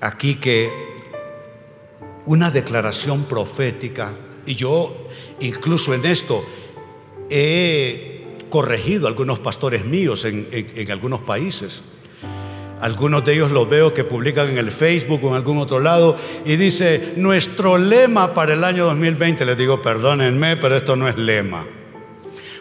[0.00, 0.70] aquí que
[2.24, 4.14] una declaración profética,
[4.46, 4.96] y yo
[5.40, 6.44] incluso en esto
[7.30, 11.82] he corregido a algunos pastores míos en, algunos países.
[12.80, 16.16] Algunos de ellos los veo que publican en el Facebook o en algún otro lado
[16.44, 21.18] y dice, nuestro lema para el año 2020, les digo, perdónenme, pero esto no es
[21.18, 21.66] lema.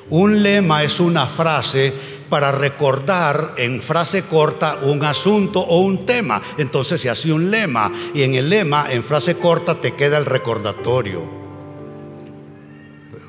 [0.10, 6.42] Un lema es una frase para recordar en frase corta un asunto o un tema.
[6.58, 10.26] Entonces se hace un lema y en el lema, en frase corta, te queda el
[10.26, 11.48] recordatorio.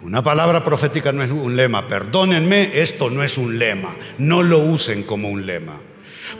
[0.02, 1.86] Una palabra profética no es un lema.
[1.86, 3.94] Perdónenme, esto no es un lema.
[4.18, 5.74] No lo usen como un lema.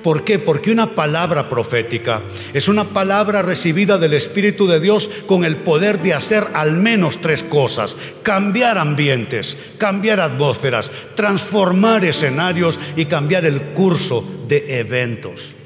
[0.03, 0.39] ¿Por qué?
[0.39, 2.23] Porque una palabra profética
[2.53, 7.21] es una palabra recibida del Espíritu de Dios con el poder de hacer al menos
[7.21, 7.97] tres cosas.
[8.23, 15.58] Cambiar ambientes, cambiar atmósferas, transformar escenarios y cambiar el curso de eventos.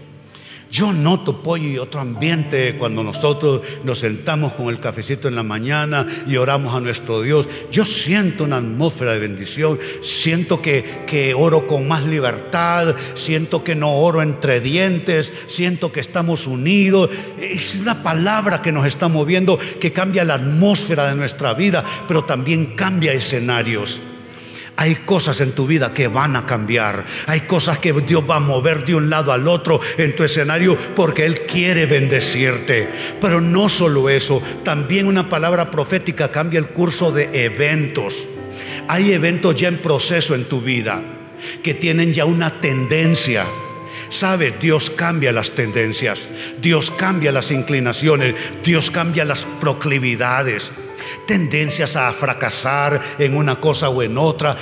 [0.72, 5.42] Yo noto, pollo, y otro ambiente cuando nosotros nos sentamos con el cafecito en la
[5.42, 7.46] mañana y oramos a nuestro Dios.
[7.70, 9.78] Yo siento una atmósfera de bendición.
[10.00, 12.96] Siento que, que oro con más libertad.
[13.12, 15.30] Siento que no oro entre dientes.
[15.46, 17.10] Siento que estamos unidos.
[17.38, 22.24] Es una palabra que nos está moviendo, que cambia la atmósfera de nuestra vida, pero
[22.24, 24.00] también cambia escenarios.
[24.76, 27.04] Hay cosas en tu vida que van a cambiar.
[27.26, 30.76] Hay cosas que Dios va a mover de un lado al otro en tu escenario
[30.96, 32.88] porque Él quiere bendecirte.
[33.20, 38.28] Pero no solo eso, también una palabra profética cambia el curso de eventos.
[38.88, 41.02] Hay eventos ya en proceso en tu vida
[41.62, 43.44] que tienen ya una tendencia.
[44.08, 46.28] Sabe, Dios cambia las tendencias,
[46.60, 50.72] Dios cambia las inclinaciones, Dios cambia las proclividades
[51.26, 54.56] tendencias a fracasar en una cosa o en otra,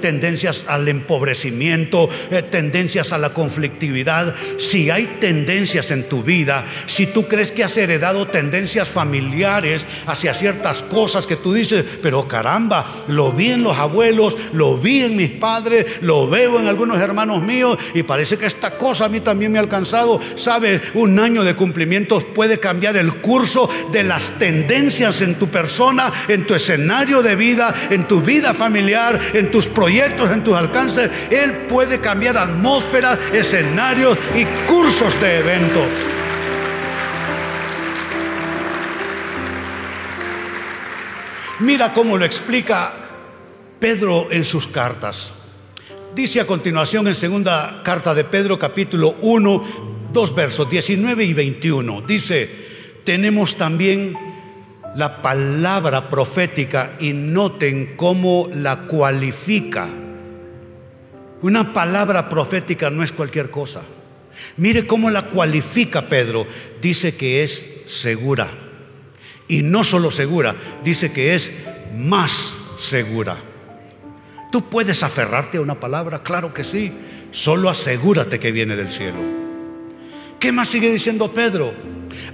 [0.00, 4.34] tendencias al empobrecimiento, eh, tendencias a la conflictividad.
[4.58, 10.34] Si hay tendencias en tu vida, si tú crees que has heredado tendencias familiares hacia
[10.34, 15.16] ciertas cosas que tú dices, pero caramba, lo vi en los abuelos, lo vi en
[15.16, 19.20] mis padres, lo veo en algunos hermanos míos y parece que esta cosa a mí
[19.20, 20.20] también me ha alcanzado.
[20.36, 26.12] Sabe, un año de cumplimientos puede cambiar el curso de las tendencias en tu persona,
[26.28, 31.08] en tu escenario de vida, en tu vida familiar, en tus proyectos, en tus alcances.
[31.30, 35.92] Él puede cambiar atmósferas, escenarios y cursos de eventos.
[41.60, 42.94] Mira cómo lo explica
[43.78, 45.32] Pedro en sus cartas.
[46.16, 52.00] Dice a continuación en segunda carta de Pedro capítulo 1, dos versos 19 y 21.
[52.00, 52.50] Dice,
[53.04, 54.33] tenemos también
[54.96, 59.88] la palabra profética y noten cómo la cualifica.
[61.42, 63.82] Una palabra profética no es cualquier cosa.
[64.56, 66.46] Mire cómo la cualifica Pedro.
[66.80, 68.48] Dice que es segura.
[69.46, 71.52] Y no solo segura, dice que es
[71.94, 73.36] más segura.
[74.50, 76.22] ¿Tú puedes aferrarte a una palabra?
[76.22, 76.92] Claro que sí.
[77.30, 79.18] Solo asegúrate que viene del cielo.
[80.38, 81.74] ¿Qué más sigue diciendo Pedro?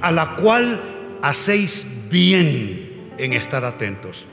[0.00, 4.26] A la cual hacéis bien en estar atentos.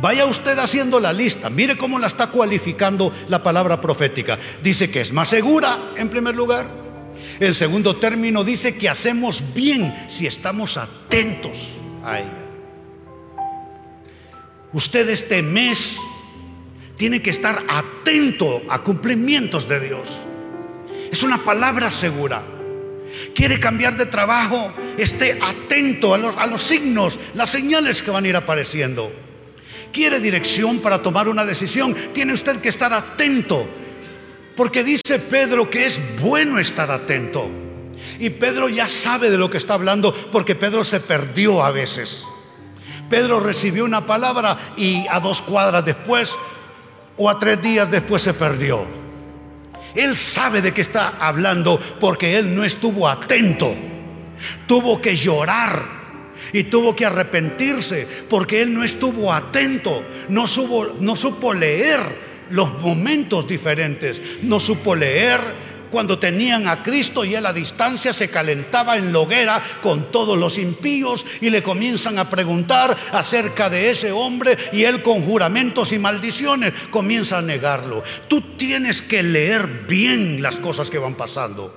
[0.00, 4.38] Vaya usted haciendo la lista, mire cómo la está cualificando la palabra profética.
[4.62, 6.66] Dice que es más segura, en primer lugar.
[7.40, 12.44] El segundo término dice que hacemos bien si estamos atentos a ella.
[14.72, 15.98] Usted este mes
[16.96, 20.10] tiene que estar atento a cumplimientos de Dios.
[21.10, 22.42] Es una palabra segura
[23.34, 28.24] quiere cambiar de trabajo, esté atento a los, a los signos, las señales que van
[28.24, 29.12] a ir apareciendo.
[29.92, 33.68] Quiere dirección para tomar una decisión, tiene usted que estar atento.
[34.56, 37.50] Porque dice Pedro que es bueno estar atento.
[38.18, 42.24] Y Pedro ya sabe de lo que está hablando porque Pedro se perdió a veces.
[43.10, 46.34] Pedro recibió una palabra y a dos cuadras después
[47.16, 49.03] o a tres días después se perdió.
[49.94, 53.74] Él sabe de qué está hablando porque él no estuvo atento.
[54.66, 56.04] Tuvo que llorar
[56.52, 62.00] y tuvo que arrepentirse porque él no estuvo atento, no, supo leer
[62.50, 65.40] los momentos diferentes, no supo leer
[65.94, 70.58] cuando tenían a Cristo y a distancia se calentaba en la hoguera con todos los
[70.58, 76.00] impíos y le comienzan a preguntar acerca de ese hombre y él con juramentos y
[76.00, 78.02] maldiciones comienza a negarlo.
[78.26, 81.72] Tú tienes que leer bien las cosas que van pasando.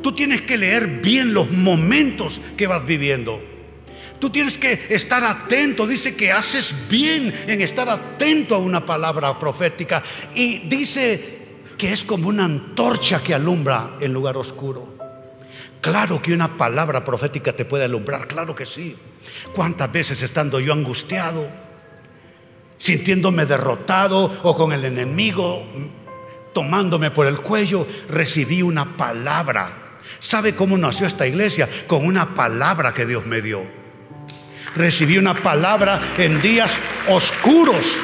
[0.00, 3.42] Tú tienes que leer bien los momentos que vas viviendo.
[4.20, 5.88] Tú tienes que estar atento.
[5.88, 10.04] Dice que haces bien en estar atento a una palabra profética.
[10.36, 11.39] Y dice
[11.80, 14.86] que es como una antorcha que alumbra en lugar oscuro.
[15.80, 18.94] Claro que una palabra profética te puede alumbrar, claro que sí.
[19.54, 21.48] ¿Cuántas veces estando yo angustiado,
[22.76, 25.64] sintiéndome derrotado o con el enemigo
[26.52, 30.00] tomándome por el cuello, recibí una palabra?
[30.18, 31.66] ¿Sabe cómo nació esta iglesia?
[31.86, 33.62] Con una palabra que Dios me dio.
[34.76, 38.00] Recibí una palabra en días oscuros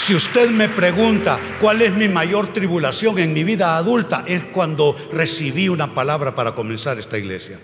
[0.00, 4.96] Si usted me pregunta cuál es mi mayor tribulación en mi vida adulta, es cuando
[5.12, 7.60] recibí una palabra para comenzar esta iglesia.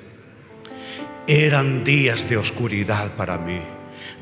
[1.27, 3.59] Eran días de oscuridad para mí,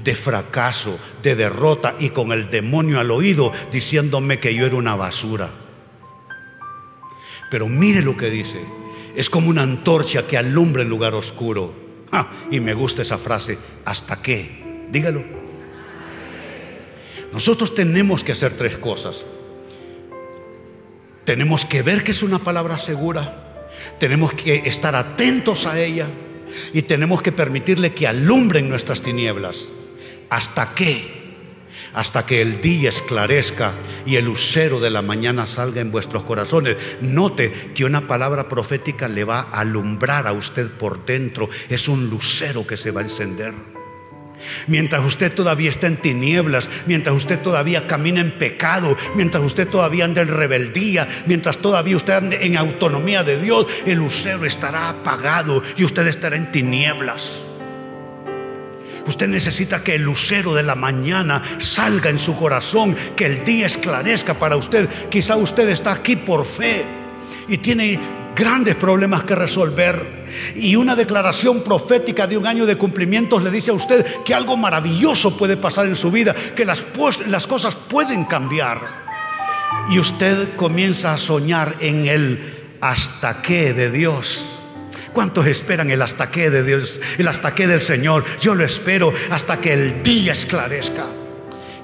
[0.03, 4.95] de fracaso, de derrota y con el demonio al oído diciéndome que yo era una
[4.95, 5.51] basura.
[7.51, 8.65] Pero mire lo que dice,
[9.17, 11.75] es como una antorcha que alumbra el lugar oscuro.
[12.49, 14.87] y me gusta esa frase, ¿hasta qué?
[14.89, 15.44] Dígalo.
[17.35, 19.27] Nosotros tenemos que hacer tres cosas.
[21.25, 23.69] Tenemos que ver que es una palabra segura,
[23.99, 26.07] tenemos que estar atentos a ella
[26.73, 29.65] y tenemos que permitirle que alumbren nuestras tinieblas.
[30.31, 31.25] ¿Hasta qué?
[31.93, 33.73] Hasta que el día esclarezca
[34.07, 36.77] y el lucero de la mañana salga en vuestros corazones.
[37.01, 41.49] Note que una palabra profética le va a alumbrar a usted por dentro.
[41.69, 43.55] Es un lucero que se va a encender.
[44.67, 50.05] Mientras usted todavía está en tinieblas, mientras usted todavía camina en pecado, mientras usted todavía
[50.05, 55.63] anda en rebeldía, mientras todavía usted anda en autonomía de Dios, el lucero estará apagado
[55.77, 57.47] y usted estará en tinieblas.
[59.07, 63.67] Usted necesita que el lucero de la mañana salga en su corazón, que el día
[63.67, 64.89] esclarezca para usted.
[65.11, 66.87] Quizá usted está aquí por fe
[67.47, 68.01] y tiene
[68.35, 70.25] grandes problemas que resolver.
[70.57, 74.57] Y una declaración profética de un año de cumplimientos le dice a usted que algo
[74.57, 76.85] maravilloso puede pasar en su vida, que las,
[77.27, 79.05] las cosas pueden cambiar.
[79.91, 84.61] Y usted comienza a soñar en el hasta qué de Dios.
[85.13, 88.25] ¿Cuántos esperan el hasta qué de Dios, el hasta qué del Señor?
[88.41, 91.07] Yo lo espero hasta que el día esclarezca.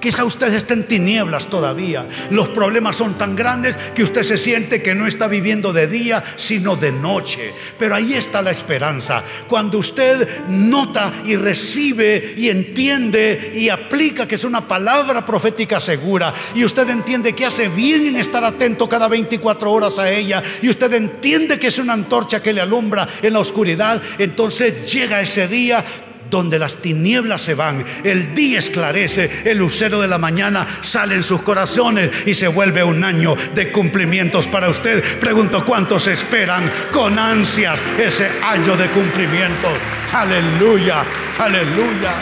[0.00, 2.08] Quizá usted esté en tinieblas todavía.
[2.30, 6.24] Los problemas son tan grandes que usted se siente que no está viviendo de día,
[6.36, 7.52] sino de noche.
[7.78, 9.22] Pero ahí está la esperanza.
[9.46, 16.32] Cuando usted nota y recibe y entiende y aplica que es una palabra profética segura
[16.54, 20.68] y usted entiende que hace bien en estar atento cada 24 horas a ella y
[20.68, 25.46] usted entiende que es una antorcha que le alumbra en la oscuridad, entonces llega ese
[25.48, 25.84] día
[26.30, 31.22] donde las tinieblas se van, el día esclarece, el lucero de la mañana sale en
[31.22, 35.18] sus corazones y se vuelve un año de cumplimientos para usted.
[35.18, 39.68] Pregunto cuántos esperan con ansias ese año de cumplimiento.
[40.12, 41.04] Aleluya,
[41.38, 42.12] aleluya.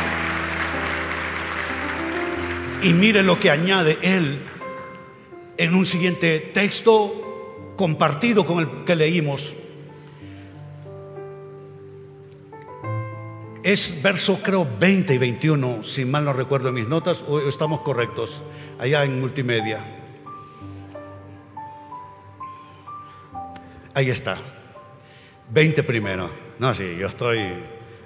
[2.82, 4.38] Y mire lo que añade él
[5.56, 9.54] en un siguiente texto compartido con el que leímos.
[13.62, 18.42] Es verso creo 20 y 21, si mal no recuerdo mis notas, o estamos correctos,
[18.78, 19.84] allá en multimedia.
[23.94, 24.38] Ahí está.
[25.50, 26.30] 20 primero.
[26.58, 27.40] No, sí, yo estoy,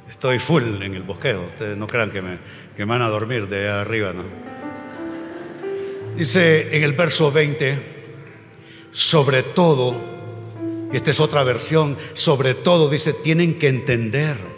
[0.08, 1.42] estoy full en el bosqueo.
[1.46, 2.38] Ustedes no crean que me,
[2.76, 4.24] que me van a dormir de arriba, ¿no?
[6.16, 7.78] Dice en el verso 20,
[8.90, 9.96] sobre todo,
[10.92, 14.51] y esta es otra versión, sobre todo dice, tienen que entender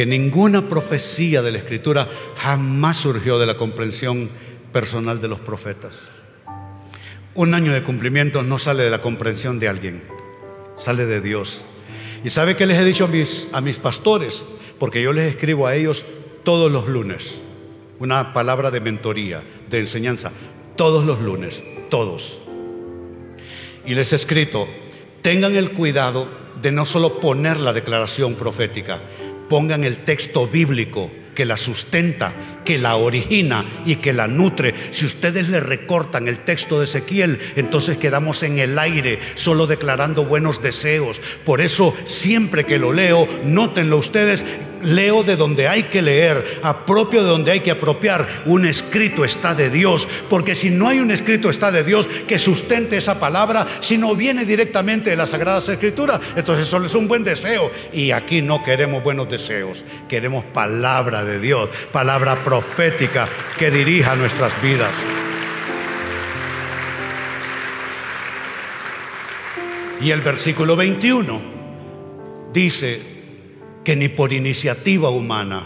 [0.00, 2.08] que ninguna profecía de la Escritura
[2.38, 4.30] jamás surgió de la comprensión
[4.72, 6.04] personal de los profetas.
[7.34, 10.02] Un año de cumplimiento no sale de la comprensión de alguien,
[10.78, 11.66] sale de Dios.
[12.24, 14.46] ¿Y sabe qué les he dicho a mis, a mis pastores?
[14.78, 16.06] Porque yo les escribo a ellos
[16.44, 17.42] todos los lunes,
[17.98, 20.32] una palabra de mentoría, de enseñanza,
[20.76, 22.40] todos los lunes, todos.
[23.84, 24.66] Y les he escrito,
[25.20, 26.26] tengan el cuidado
[26.62, 29.02] de no solo poner la declaración profética,
[29.50, 32.32] pongan el texto bíblico que la sustenta,
[32.64, 34.74] que la origina y que la nutre.
[34.90, 40.24] Si ustedes le recortan el texto de Ezequiel, entonces quedamos en el aire, solo declarando
[40.24, 41.20] buenos deseos.
[41.44, 44.44] Por eso, siempre que lo leo, nótenlo ustedes,
[44.82, 48.26] leo de donde hay que leer, apropio de donde hay que apropiar.
[48.46, 52.38] Un escrito está de Dios, porque si no hay un escrito está de Dios que
[52.38, 57.08] sustente esa palabra, si no viene directamente de las Sagradas Escrituras, entonces solo es un
[57.08, 57.70] buen deseo.
[57.92, 64.60] Y aquí no queremos buenos deseos, queremos palabra de Dios, palabra profética que dirija nuestras
[64.60, 64.90] vidas.
[70.00, 71.40] Y el versículo 21
[72.52, 73.20] dice,
[73.84, 75.64] que ni por iniciativa humana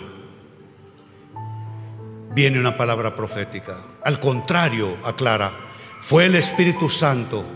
[2.34, 3.78] viene una palabra profética.
[4.02, 5.52] Al contrario, aclara,
[6.02, 7.46] fue el Espíritu Santo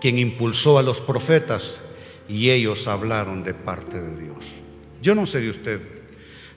[0.00, 1.82] quien impulsó a los profetas
[2.30, 4.46] y ellos hablaron de parte de Dios.
[5.02, 5.82] Yo no sé de usted,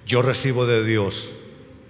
[0.06, 1.30] yo recibo de Dios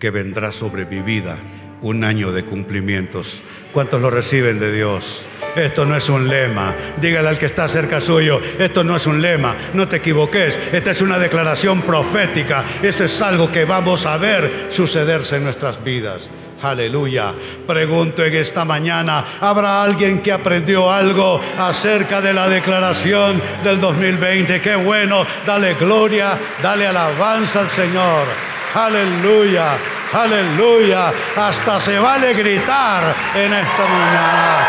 [0.04, 1.38] que vendrá sobre mi vida
[1.80, 3.42] un año de cumplimientos.
[3.72, 5.26] ¿Cuántos lo reciben de Dios?
[5.56, 6.76] Esto no es un lema.
[7.00, 9.56] Dígale al que está cerca suyo, esto no es un lema.
[9.74, 10.60] No te equivoques.
[10.74, 12.66] Esta es una declaración profética.
[12.82, 16.30] Esto es algo que vamos a ver sucederse en nuestras vidas.
[16.62, 17.34] Aleluya.
[17.66, 24.60] Pregunto en esta mañana, ¿habrá alguien que aprendió algo acerca de la declaración del 2020?
[24.60, 25.26] Qué bueno.
[25.46, 28.53] Dale gloria, dale alabanza al Señor.
[28.74, 29.78] Aleluya.
[30.14, 31.12] Aleluya.
[31.36, 34.68] Hasta se vale gritar en esta mañana.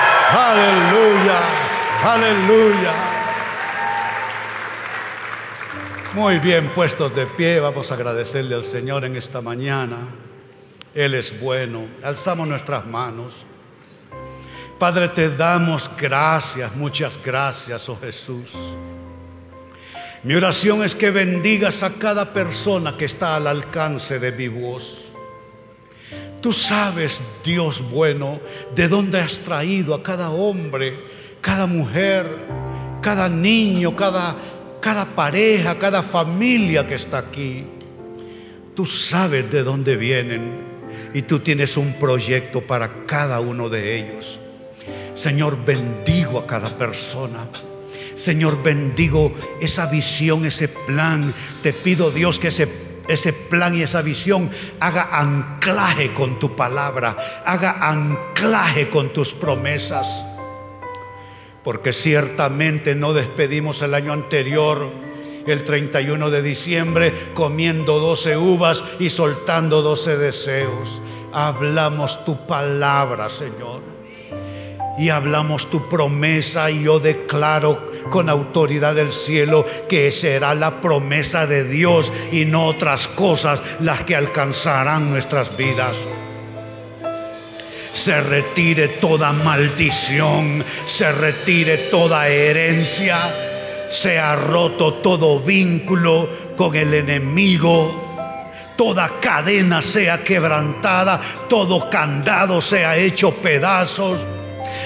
[0.51, 1.39] Aleluya.
[2.05, 2.93] Aleluya.
[6.15, 9.97] Muy bien puestos de pie, vamos a agradecerle al Señor en esta mañana.
[10.95, 11.87] Él es bueno.
[12.05, 13.45] Alzamos nuestras manos.
[14.79, 18.53] Padre, te damos gracias, muchas gracias, oh Jesús.
[20.25, 25.13] Mi oración es que bendigas a cada persona que está al alcance de mi voz.
[26.41, 28.41] Tú sabes, Dios bueno,
[28.75, 30.99] de dónde has traído a cada hombre,
[31.43, 32.27] cada mujer,
[33.03, 34.35] cada niño, cada,
[34.81, 37.67] cada pareja, cada familia que está aquí.
[38.75, 40.63] Tú sabes de dónde vienen
[41.13, 44.41] y tú tienes un proyecto para cada uno de ellos.
[45.15, 47.47] Señor, bendigo a cada persona.
[48.15, 51.33] Señor, bendigo esa visión, ese plan.
[51.63, 54.51] Te pido, Dios, que ese ese plan y esa visión
[54.81, 60.25] haga anclaje con tu palabra, haga anclaje con tus promesas.
[61.63, 64.91] Porque ciertamente no despedimos el año anterior,
[65.47, 71.01] el 31 de diciembre, comiendo 12 uvas y soltando 12 deseos.
[71.33, 73.95] Hablamos tu palabra, Señor
[74.97, 81.47] y hablamos tu promesa y yo declaro con autoridad del cielo que será la promesa
[81.47, 85.97] de Dios y no otras cosas las que alcanzarán nuestras vidas.
[87.93, 96.93] Se retire toda maldición, se retire toda herencia, se ha roto todo vínculo con el
[96.95, 98.05] enemigo
[98.77, 104.19] toda cadena sea quebrantada, todo candado sea hecho pedazos.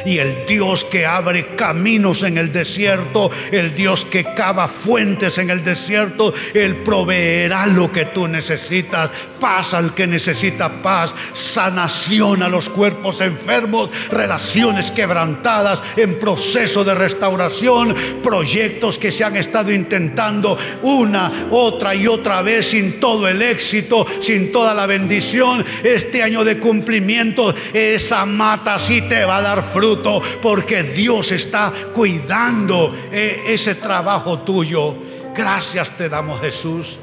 [0.04, 5.50] Y el Dios que abre caminos en el desierto, el Dios que cava fuentes en
[5.50, 9.10] el desierto, Él proveerá lo que tú necesitas.
[9.40, 16.94] Paz al que necesita paz, sanación a los cuerpos enfermos, relaciones quebrantadas en proceso de
[16.94, 23.42] restauración, proyectos que se han estado intentando una, otra y otra vez sin todo el
[23.42, 25.64] éxito, sin toda la bendición.
[25.82, 29.87] Este año de cumplimiento, esa mata sí te va a dar fruto
[30.42, 34.96] porque Dios está cuidando eh, ese trabajo tuyo.
[35.34, 36.98] Gracias te damos Jesús.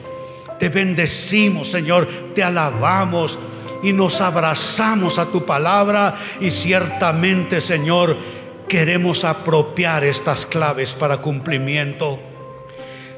[0.59, 3.37] Te bendecimos Señor, te alabamos
[3.83, 8.17] y nos abrazamos a tu palabra y ciertamente Señor
[8.67, 12.19] queremos apropiar estas claves para cumplimiento.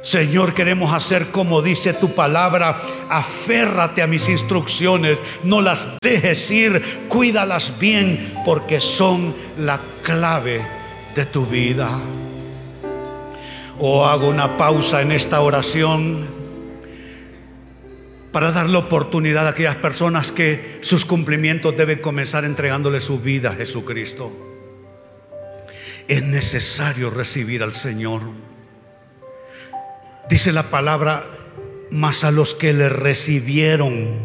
[0.01, 2.77] Señor, queremos hacer como dice tu palabra.
[3.09, 5.19] Aférrate a mis instrucciones.
[5.43, 6.81] No las dejes ir.
[7.07, 10.65] Cuídalas bien porque son la clave
[11.15, 11.89] de tu vida.
[13.79, 16.37] O hago una pausa en esta oración
[18.31, 23.51] para dar la oportunidad a aquellas personas que sus cumplimientos deben comenzar entregándole su vida
[23.51, 24.31] a Jesucristo.
[26.07, 28.21] Es necesario recibir al Señor.
[30.30, 31.25] Dice la palabra,
[31.89, 34.19] mas a los que le recibieron,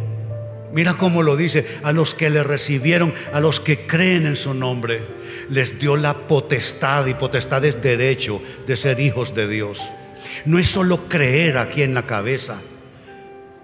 [0.73, 4.53] mira cómo lo dice, a los que le recibieron, a los que creen en su
[4.53, 5.07] nombre,
[5.49, 9.93] les dio la potestad, y potestad es derecho de ser hijos de Dios.
[10.45, 12.61] No es solo creer aquí en la cabeza,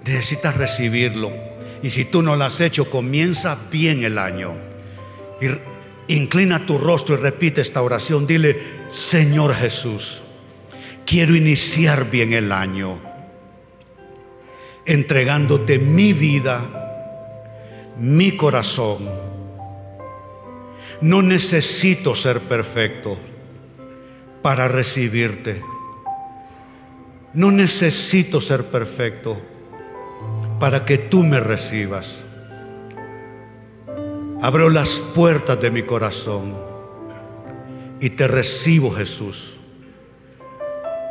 [0.04, 1.32] necesitas recibirlo.
[1.82, 4.56] Y si tú no lo has hecho, comienza bien el año.
[6.06, 8.28] Inclina tu rostro y repite esta oración.
[8.28, 8.58] Dile,
[8.88, 10.22] Señor Jesús
[11.08, 13.00] quiero iniciar bien el año
[14.84, 16.60] entregándote mi vida,
[17.98, 19.08] mi corazón.
[21.00, 23.18] No necesito ser perfecto
[24.42, 25.62] para recibirte.
[27.32, 29.40] No necesito ser perfecto
[30.58, 32.24] para que tú me recibas.
[34.42, 36.56] Abro las puertas de mi corazón
[38.00, 39.57] y te recibo, Jesús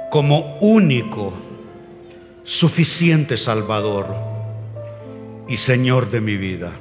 [0.10, 1.34] como único,
[2.44, 4.08] suficiente Salvador
[5.48, 6.72] y Señor de mi vida.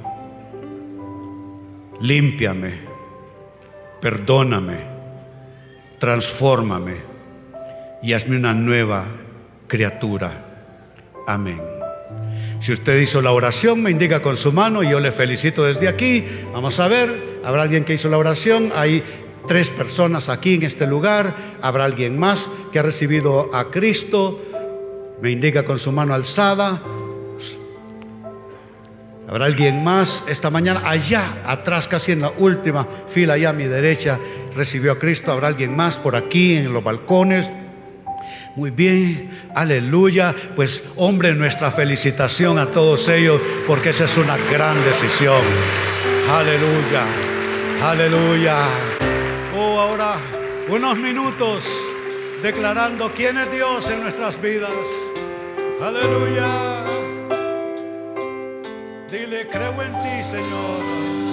[1.99, 2.75] Límpiame,
[3.99, 4.77] perdóname,
[5.99, 6.95] transfórmame
[8.01, 9.05] y hazme una nueva
[9.67, 10.45] criatura.
[11.27, 11.61] Amén.
[12.59, 15.87] Si usted hizo la oración, me indica con su mano y yo le felicito desde
[15.87, 16.25] aquí.
[16.53, 18.71] Vamos a ver, habrá alguien que hizo la oración.
[18.75, 19.03] Hay
[19.47, 21.33] tres personas aquí en este lugar.
[21.61, 24.39] Habrá alguien más que ha recibido a Cristo.
[25.21, 26.81] Me indica con su mano alzada.
[29.27, 33.65] Habrá alguien más esta mañana, allá atrás, casi en la última fila, allá a mi
[33.65, 34.19] derecha,
[34.55, 35.33] recibió a Cristo.
[35.33, 37.51] Habrá alguien más por aquí en los balcones.
[38.55, 40.33] Muy bien, aleluya.
[40.55, 45.41] Pues hombre, nuestra felicitación a todos ellos, porque esa es una gran decisión.
[46.29, 47.05] Aleluya,
[47.83, 48.55] aleluya.
[50.69, 51.67] Unos minutos
[52.43, 54.69] declarando quién es Dios en nuestras vidas.
[55.81, 56.45] Aleluya.
[59.09, 61.26] Dile, creo en ti, Señor.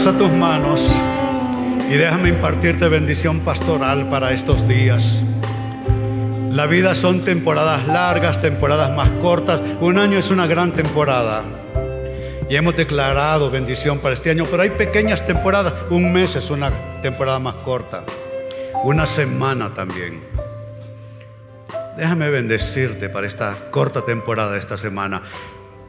[0.00, 0.90] Alza tus manos
[1.90, 5.22] y déjame impartirte bendición pastoral para estos días.
[6.50, 9.60] La vida son temporadas largas, temporadas más cortas.
[9.78, 11.42] Un año es una gran temporada.
[12.48, 15.74] Y hemos declarado bendición para este año, pero hay pequeñas temporadas.
[15.90, 16.72] Un mes es una
[17.02, 18.02] temporada más corta.
[18.84, 20.22] Una semana también.
[21.98, 25.20] Déjame bendecirte para esta corta temporada de esta semana.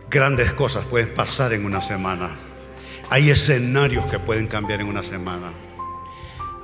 [0.10, 2.51] Grandes cosas pueden pasar en una semana.
[3.12, 5.52] Hay escenarios que pueden cambiar en una semana.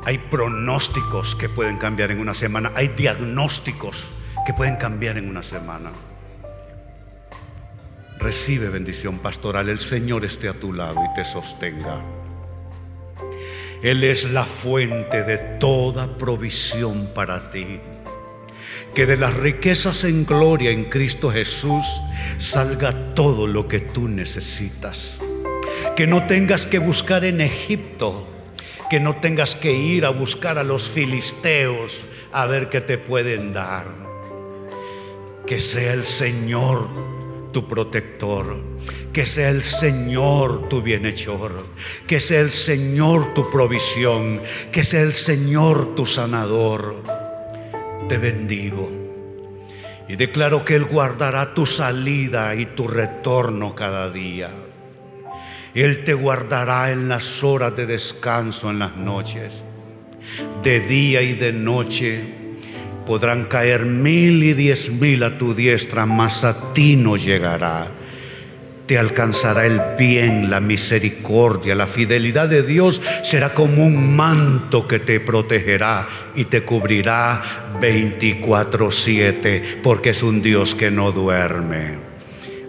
[0.05, 2.71] Hay pronósticos que pueden cambiar en una semana.
[2.73, 4.13] Hay diagnósticos
[4.45, 5.91] que pueden cambiar en una semana.
[8.17, 9.67] Recibe bendición pastoral.
[9.67, 12.01] El Señor esté a tu lado y te sostenga.
[13.83, 17.81] Él es la fuente de toda provisión para ti.
[18.95, 21.83] Que de las riquezas en gloria en Cristo Jesús
[22.37, 25.19] salga todo lo que tú necesitas.
[25.97, 28.27] Que no tengas que buscar en Egipto.
[28.91, 33.51] Que no tengas que ir a buscar a los filisteos a ver qué te pueden
[33.51, 33.87] dar.
[35.47, 36.87] Que sea el Señor
[37.51, 38.61] tu protector,
[39.11, 41.65] que sea el Señor tu bienhechor,
[42.05, 47.01] que sea el Señor tu provisión, que sea el Señor tu sanador.
[48.07, 48.87] Te bendigo
[50.07, 54.51] y declaro que Él guardará tu salida y tu retorno cada día.
[55.73, 59.63] Él te guardará en las horas de descanso, en las noches,
[60.63, 62.37] de día y de noche
[63.07, 67.89] Podrán caer mil y diez mil a tu diestra, mas a ti no llegará.
[68.85, 74.99] Te alcanzará el bien, la misericordia, la fidelidad de Dios será como un manto que
[74.99, 76.05] te protegerá
[76.35, 81.99] y te cubrirá 24/7, porque es un Dios que no duerme.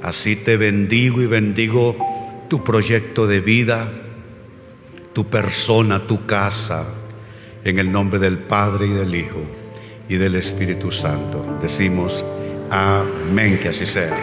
[0.03, 1.97] Así te bendigo y bendigo
[2.49, 3.89] tu proyecto de vida,
[5.13, 6.87] tu persona, tu casa,
[7.65, 9.43] en el nombre del Padre y del Hijo
[10.09, 11.59] y del Espíritu Santo.
[11.61, 12.25] Decimos,
[12.71, 14.17] amén, que así sea.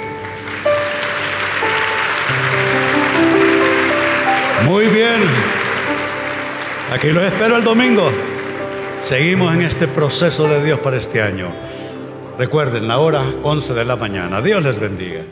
[4.66, 5.22] Muy bien.
[6.92, 8.10] Aquí los espero el domingo.
[9.02, 11.52] Seguimos en este proceso de Dios para este año.
[12.40, 14.42] Recuerden, la hora 11 de la mañana.
[14.42, 15.24] Dios les bendiga.